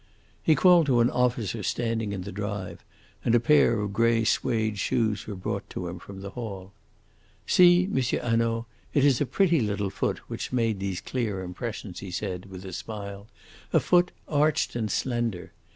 He 0.41 0.55
called 0.55 0.87
to 0.87 0.99
an 0.99 1.11
officer 1.11 1.61
standing 1.61 2.11
in 2.11 2.23
the 2.23 2.31
drive, 2.31 2.83
and 3.23 3.35
a 3.35 3.39
pair 3.39 3.79
of 3.79 3.93
grey 3.93 4.23
suede 4.23 4.79
shoes 4.79 5.27
were 5.27 5.35
brought 5.35 5.69
to 5.69 5.87
him 5.87 5.99
from 5.99 6.21
the 6.21 6.31
hall. 6.31 6.73
"See, 7.45 7.83
M. 7.83 7.97
Hanaud, 7.97 8.65
it 8.95 9.05
is 9.05 9.21
a 9.21 9.27
pretty 9.27 9.59
little 9.61 9.91
foot 9.91 10.17
which 10.27 10.51
made 10.51 10.79
those 10.79 11.01
clear 11.01 11.43
impressions," 11.43 11.99
he 11.99 12.09
said, 12.09 12.47
with 12.47 12.65
a 12.65 12.73
smile; 12.73 13.27
"a 13.71 13.79
foot 13.79 14.09
arched 14.27 14.75
and 14.75 14.89
slender. 14.89 15.51